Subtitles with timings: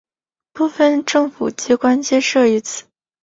[0.51, 2.85] 部分政府机关皆设于此。